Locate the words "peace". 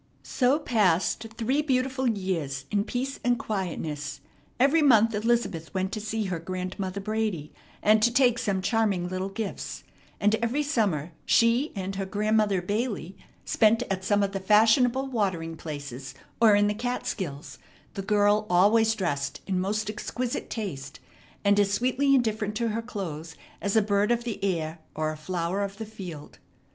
2.85-3.19